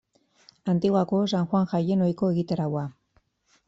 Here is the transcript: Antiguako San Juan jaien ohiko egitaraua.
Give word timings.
Antiguako 0.73 1.21
San 1.33 1.47
Juan 1.53 1.71
jaien 1.77 2.05
ohiko 2.09 2.35
egitaraua. 2.37 2.89